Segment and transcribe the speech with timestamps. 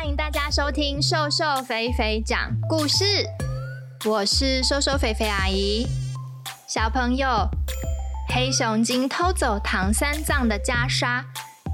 [0.00, 3.04] 欢迎大家收听瘦瘦肥肥讲故事，
[4.06, 5.86] 我是瘦瘦肥肥阿姨。
[6.66, 7.46] 小朋友，
[8.34, 11.22] 黑熊精偷走唐三藏的袈裟，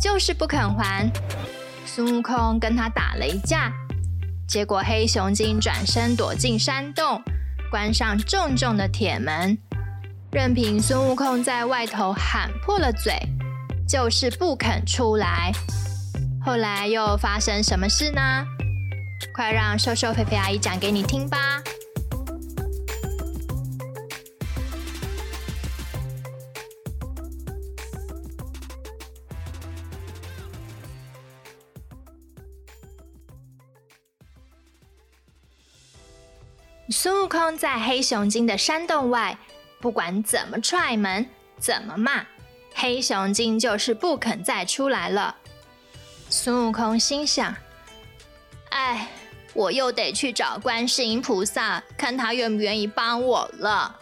[0.02, 1.08] 就是不肯还。
[1.84, 3.72] 孙悟空跟他打了一架，
[4.48, 7.22] 结果黑熊精转身躲进山洞，
[7.70, 9.56] 关上重重的铁门，
[10.32, 13.16] 任凭孙悟空在外头喊破了嘴，
[13.86, 15.52] 就是不肯出来。
[16.46, 18.46] 后来又发生什么事呢？
[19.34, 21.60] 快让瘦瘦肥肥阿姨讲给你听吧。
[36.88, 39.36] 孙悟空在黑熊精的山洞外，
[39.80, 41.28] 不管怎么踹门，
[41.58, 42.24] 怎么骂，
[42.72, 45.38] 黑熊精就是不肯再出来了。
[46.36, 47.56] 孙悟空心想
[48.68, 49.08] ：“哎，
[49.54, 53.98] 我又得去找观世音菩萨，看他愿不愿意帮我了。”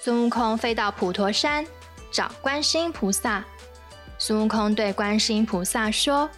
[0.00, 1.66] 孙悟空飞到普陀山
[2.12, 3.44] 找观世音菩萨。
[4.16, 6.30] 孙悟空对观世音菩萨说：“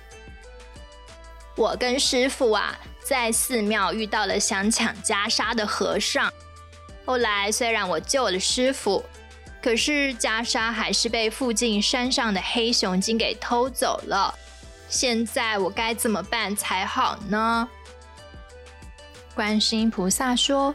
[1.54, 6.32] 我跟师傅啊，在寺庙遇到了想抢袈裟的和尚。
[7.04, 9.04] 后来虽然我救了师傅。”
[9.62, 14.32] 可是袈裟还是被附近山上的黑熊精给偷走了，
[14.88, 17.68] 现在我该怎么办才好呢？
[19.34, 20.74] 观世音菩萨说：“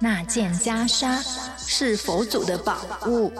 [0.00, 1.24] 那件袈裟
[1.56, 3.32] 是佛祖的宝物，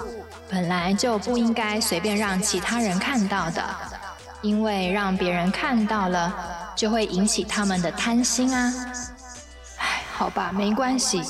[0.49, 3.63] 本来就不应该随便让其他人看到的，
[4.41, 8.73] 因为让别人看到了，就会引起他们的贪心啊。”
[9.77, 11.23] 哎，好吧，没关系。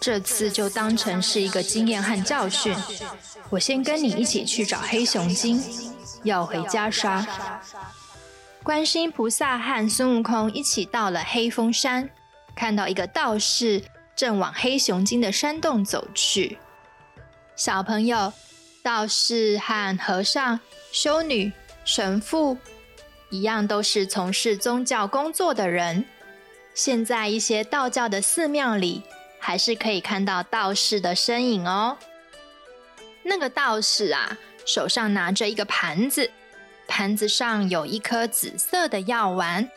[0.00, 2.74] 这次就当成是一个经验和教训。
[3.50, 5.62] 我先跟你一起去找黑熊精，
[6.22, 7.26] 要回袈裟。
[8.62, 12.08] 观世音菩萨和孙悟空一起到了黑风山，
[12.54, 13.82] 看到一个道士
[14.16, 16.58] 正往黑熊精的山洞走去。
[17.54, 18.32] 小朋友，
[18.82, 20.60] 道士和和尚、
[20.90, 21.52] 修女、
[21.84, 22.56] 神父
[23.30, 26.06] 一样，都是从事宗教工作的人。
[26.74, 29.02] 现在一些道教的寺庙里。
[29.40, 31.96] 还是可以看到道士的身影哦。
[33.22, 36.30] 那个道士啊，手上拿着一个盘子，
[36.86, 39.68] 盘子上有一颗紫色的药丸。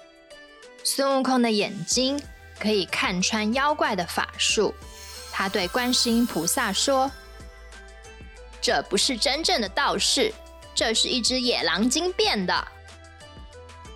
[0.84, 2.22] 孙悟空的眼睛
[2.59, 4.73] 可以看穿妖怪的法术，
[5.31, 7.09] 他对观世音菩萨说
[8.62, 10.34] ：“这不是真正的道士，
[10.75, 12.68] 这是一只野狼精变的。”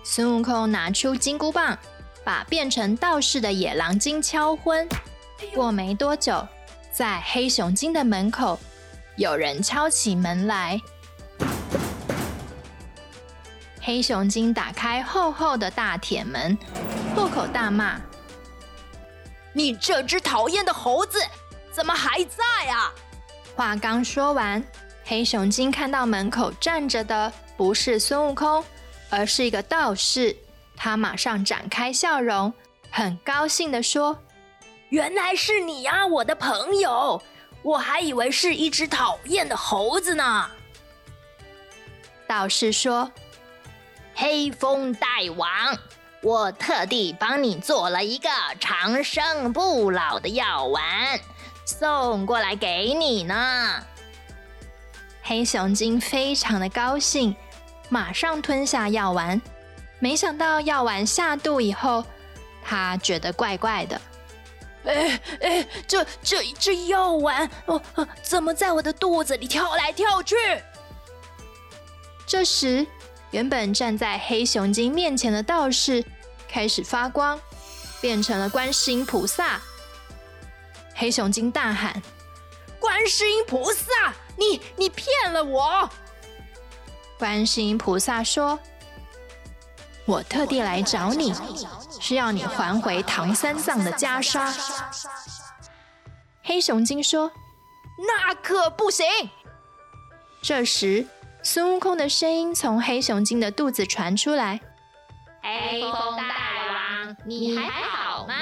[0.04, 1.78] 孙悟空拿出金箍棒，
[2.24, 4.88] 把变成道士的野狼精敲昏。
[5.54, 6.46] 过没多久，
[6.92, 8.58] 在黑熊精的门口，
[9.16, 10.80] 有人敲起门来。
[13.80, 16.56] 黑熊精打开厚厚的大铁门，
[17.14, 17.98] 破口大骂
[19.54, 21.18] ：“你这只讨厌的猴子，
[21.72, 22.92] 怎么还在啊？”
[23.56, 24.62] 话刚说完，
[25.04, 28.62] 黑熊精看到门口站着的不是孙悟空，
[29.08, 30.36] 而是一个道士，
[30.76, 32.52] 他马上展开笑容，
[32.90, 34.18] 很高兴地说。
[34.90, 37.22] 原来是你呀，我的朋友！
[37.62, 40.50] 我还以为是一只讨厌的猴子呢。
[42.26, 43.10] 道士说
[44.14, 45.76] ：“黑风大王，
[46.22, 48.28] 我特地帮你做了一个
[48.60, 51.20] 长生不老的药丸，
[51.66, 53.84] 送过来给你呢。”
[55.22, 57.36] 黑熊精非常的高兴，
[57.90, 59.40] 马上吞下药丸。
[59.98, 62.04] 没想到药丸下肚以后，
[62.64, 64.00] 他觉得怪怪的。
[64.84, 67.80] 哎哎，这这这药丸哦，
[68.22, 70.36] 怎么在我的肚子里跳来跳去？
[72.26, 72.86] 这时，
[73.30, 76.04] 原本站在黑熊精面前的道士
[76.48, 77.38] 开始发光，
[78.00, 79.60] 变成了观世音菩萨。
[80.94, 82.02] 黑熊精大喊
[82.80, 85.88] ：“观世音菩萨，你你骗了我！”
[87.18, 88.58] 观世音菩萨说。
[90.08, 91.34] 我特地来找你，
[92.00, 94.50] 是要你还回唐三藏的袈裟。
[96.42, 97.30] 黑熊精说
[98.08, 99.04] ：“那可不行。”
[100.40, 101.06] 这时，
[101.42, 104.58] 孙悟空的声音从黑熊精的肚子传出来
[105.44, 106.24] ：“黑风大
[106.72, 108.34] 王，你还好吗？”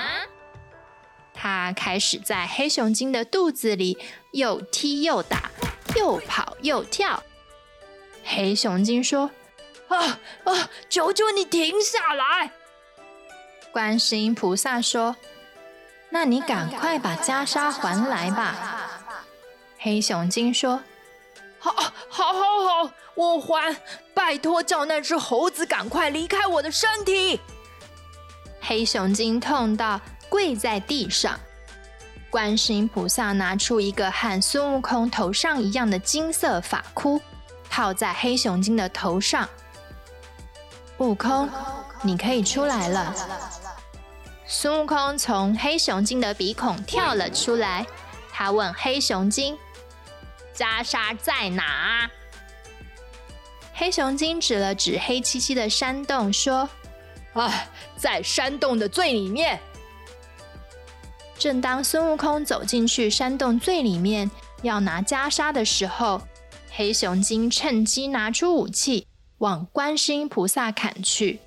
[1.34, 3.98] 他开始在黑熊精的肚子里
[4.30, 5.50] 又踢又打，
[5.96, 7.20] 又跑又跳。
[8.24, 9.28] 黑熊精说。
[9.88, 10.70] 啊啊！
[10.88, 12.50] 求求你停下来！
[13.72, 15.14] 观世音菩萨说
[16.10, 18.90] ：“那你赶快把袈裟还来吧。
[19.78, 20.82] ”黑熊精说
[21.60, 21.72] ：“好，
[22.08, 23.76] 好，好，好，我还。
[24.14, 27.38] 拜托，叫那只猴子赶快离开我的身体。
[28.60, 31.38] 黑熊精痛到跪在地上。
[32.30, 37.20] 观世音菩萨拿出一个和孙悟空头上一样的金色发箍，
[37.70, 39.48] 套在黑熊精的头上。
[40.98, 41.48] 悟空，
[42.02, 43.14] 你可以出来了。
[44.46, 47.86] 孙悟空从黑熊精的鼻孔跳了出来，
[48.32, 49.58] 他问黑熊精
[50.56, 52.10] ：“袈裟在哪？”
[53.74, 56.68] 黑熊精指了指黑漆漆的山洞，说
[57.34, 59.60] ：“哎，在山洞的最里面。”
[61.38, 64.30] 正当孙悟空走进去山洞最里面
[64.62, 66.22] 要拿袈裟的时候，
[66.70, 69.06] 黑熊精趁机拿出武器
[69.38, 71.40] 往观世音菩萨砍去。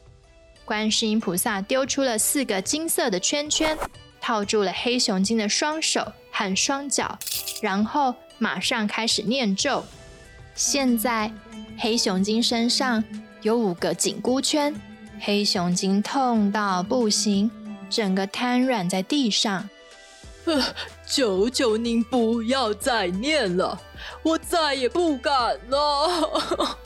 [0.65, 3.77] 观世音菩萨丢出了四个金色的圈圈，
[4.21, 7.17] 套住了黑熊精的双手和双脚，
[7.61, 9.83] 然后马上开始念咒。
[10.53, 11.31] 现在
[11.77, 13.03] 黑熊精身上
[13.41, 14.75] 有五个紧箍圈，
[15.19, 17.49] 黑熊精痛到不行，
[17.89, 19.67] 整个瘫软在地上。
[20.45, 20.63] 呃
[21.05, 23.81] 求求您不要再念了，
[24.21, 26.77] 我再也不敢了。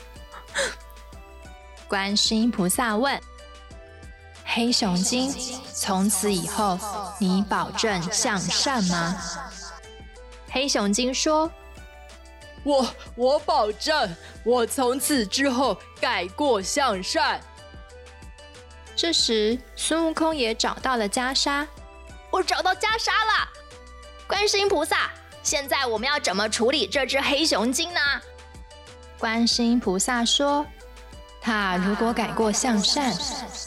[1.94, 3.20] 观世音菩萨问。
[4.44, 5.32] 黑熊精，
[5.72, 6.76] 从此以后，
[7.20, 9.16] 你保证向善吗？
[10.50, 11.48] 黑熊精说
[12.64, 14.12] ：“我我保证，
[14.44, 17.40] 我从此之后改过向善。”
[18.96, 21.64] 这时，孙悟空也找到了袈裟。
[22.32, 23.48] 我找到袈裟了，
[24.26, 25.12] 观世音菩萨，
[25.44, 28.00] 现在我们要怎么处理这只黑熊精呢？
[29.16, 30.66] 观世音菩萨说。
[31.44, 33.12] 他如果改过向善，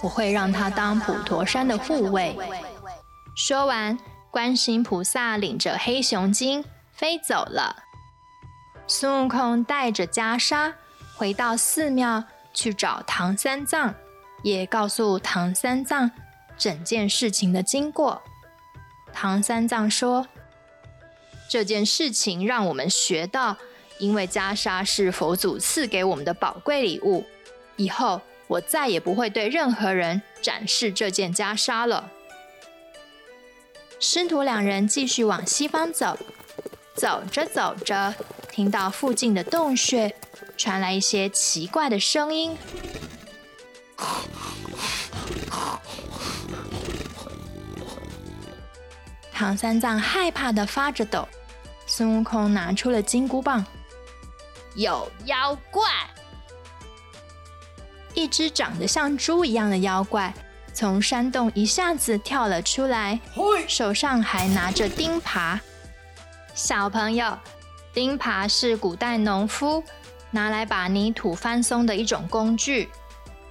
[0.01, 2.35] 我会让他当普陀山的护卫。
[3.35, 3.95] 说完，
[4.31, 7.83] 观世音菩萨领着黑熊精飞走了。
[8.87, 10.73] 孙悟空带着袈裟
[11.15, 13.93] 回到寺庙去找唐三藏，
[14.41, 16.09] 也告诉唐三藏
[16.57, 18.23] 整件事情的经过。
[19.13, 20.25] 唐三藏说
[21.47, 23.55] ：“这件事情让我们学到，
[23.99, 27.23] 因为袈裟是佛祖赐给我们的宝贵礼物。”
[27.77, 32.11] 以后我再也不会对任何人展示这件袈裟了。
[33.99, 36.17] 师徒两人继续往西方走，
[36.93, 38.13] 走着走着，
[38.51, 40.15] 听到附近的洞穴
[40.55, 42.55] 传来一些奇怪的声音。
[49.31, 51.27] 唐三藏害怕的发着抖，
[51.85, 53.65] 孙悟空拿出了金箍棒，
[54.75, 55.83] 有妖怪。
[58.17, 60.33] 一只长得像猪一样的妖怪
[60.73, 63.19] 从山洞一下子跳了出来，
[63.67, 65.59] 手上还拿着钉耙。
[66.55, 67.37] 小朋友，
[67.93, 69.83] 钉耙是古代农夫
[70.31, 72.89] 拿来把泥土翻松的一种工具，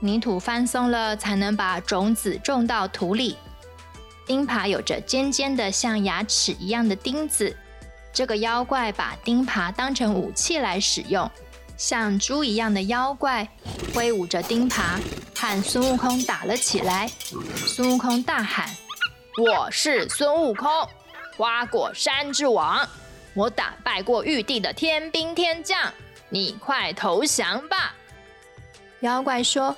[0.00, 3.36] 泥土翻松了才能把种子种到土里。
[4.26, 7.56] 钉耙有着尖尖的像牙齿一样的钉子，
[8.12, 11.30] 这个妖怪把钉耙当成武器来使用。
[11.76, 13.46] 像猪一样的妖怪
[13.94, 14.98] 挥舞着钉耙，
[15.34, 17.10] 和孙悟空打了起来。
[17.54, 18.68] 孙悟空大喊
[19.38, 20.70] ：“我是孙悟空，
[21.36, 22.88] 花果山之王，
[23.34, 25.92] 我打败过玉帝的天兵天将，
[26.30, 27.94] 你快投降吧！”
[29.00, 29.76] 妖怪说：“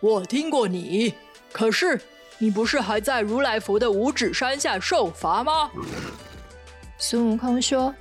[0.00, 1.14] 我听过你，
[1.52, 2.00] 可是
[2.38, 5.70] 你不是还在如来佛的五指山下受罚吗？”
[6.98, 7.94] 孙悟空说：“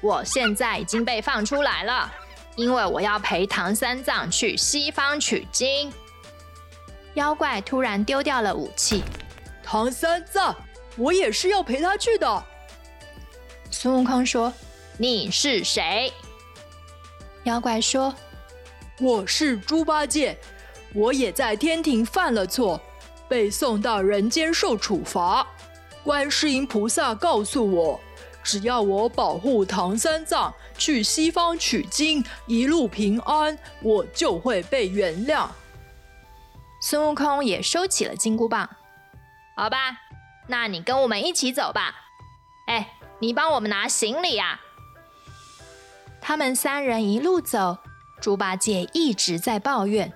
[0.00, 2.10] 我现在已经被放出来了。”
[2.58, 5.92] 因为我要陪唐三藏去西方取经。
[7.14, 9.04] 妖怪突然丢掉了武器。
[9.62, 10.52] 唐三藏，
[10.96, 12.44] 我也是要陪他去的。
[13.70, 14.52] 孙悟空说
[14.98, 16.12] ：“你是谁？”
[17.44, 18.12] 妖怪说
[18.98, 20.36] ：“我是猪八戒，
[20.94, 22.80] 我也在天庭犯了错，
[23.28, 25.46] 被送到人间受处罚。
[26.02, 28.00] 观世音菩萨告诉我。”
[28.42, 35.48] 只要我保护唐三藏去西方取经，一路平安，我就会被原谅。
[36.80, 38.68] 孙悟空也收起了金箍棒。
[39.56, 39.98] 好吧，
[40.46, 41.94] 那你跟我们一起走吧。
[42.66, 44.60] 哎，你帮我们拿行李啊！
[46.20, 47.78] 他们三人一路走，
[48.20, 50.12] 猪八戒一直在抱怨：“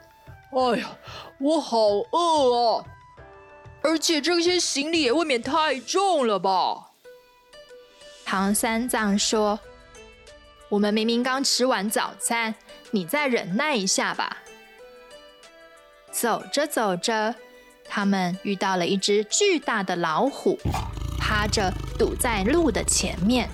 [0.53, 0.97] 哎呀，
[1.41, 2.85] 我好饿啊！
[3.83, 6.91] 而且这些行李也未免太重了吧？”
[8.33, 9.61] 唐三藏说
[10.71, 12.55] ：“我们明明刚吃完早餐，
[12.91, 14.39] 你再忍耐一下吧。”
[16.11, 17.35] 走着走着，
[17.87, 20.59] 他们遇到了一只巨大的老虎，
[21.19, 23.51] 趴着堵在路的前面。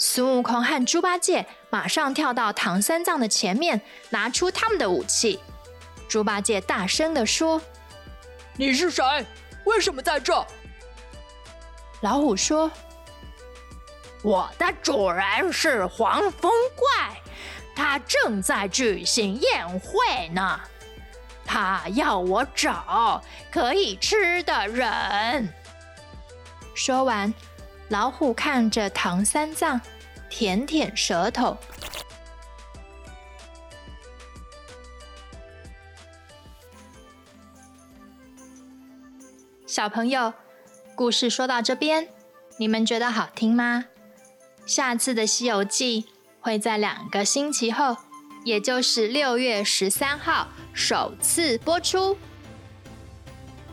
[0.00, 5.38] 孙悟空和猪八戒马上跳到唐三藏的前面，拿出他们的武器。
[6.08, 7.62] 猪八戒大声地说
[8.58, 9.04] ：“你是谁？
[9.64, 10.44] 为什么在这？”
[12.02, 12.68] 老虎说
[14.22, 17.20] ：“我的主人是黄风怪，
[17.74, 20.60] 他正在举行宴会呢。
[21.46, 25.48] 他要我找可以吃的人。”
[26.74, 27.32] 说完，
[27.88, 29.80] 老虎看着唐三藏，
[30.28, 31.56] 舔舔舌头。
[39.66, 40.34] 小朋友，
[40.94, 42.08] 故事说到这边，
[42.58, 43.86] 你们觉得好听吗？
[44.70, 46.02] 下次的《西游记》
[46.40, 47.96] 会在两个星期后，
[48.44, 52.16] 也就是六月十三号首次播出。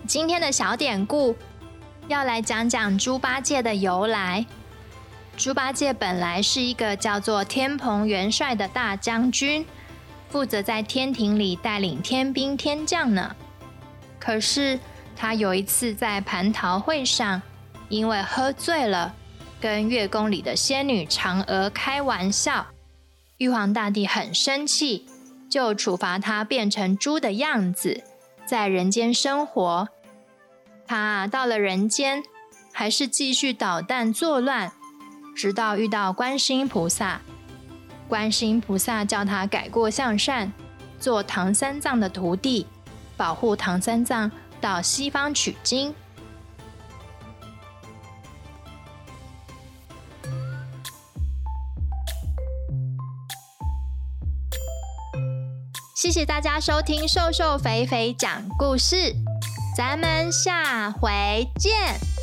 [0.07, 1.35] 今天的小典故
[2.07, 4.43] 要来讲讲猪八戒的由来。
[5.37, 9.63] 猪八戒本来是一个叫做天蓬元帅的大将军，
[10.31, 13.35] 负责在天庭里带领天兵天将呢。
[14.19, 14.79] 可是，
[15.15, 17.39] 他有一次在蟠桃会上，
[17.87, 19.13] 因为喝醉了，
[19.59, 22.67] 跟月宫里的仙女嫦娥开玩笑，
[23.37, 25.05] 玉皇大帝很生气，
[25.49, 28.03] 就处罚他变成猪的样子，
[28.45, 29.89] 在人间生活。
[30.85, 32.23] 他到了人间，
[32.71, 34.71] 还是继续捣蛋作乱，
[35.35, 37.21] 直到遇到观世音菩萨。
[38.07, 40.51] 观世音菩萨叫他改过向善，
[40.99, 42.65] 做唐三藏的徒弟，
[43.15, 44.31] 保护唐三藏。
[44.59, 45.93] 到西方取经。
[56.07, 59.13] 谢谢大家收听瘦瘦肥肥讲故事，
[59.75, 62.16] 咱们下回见。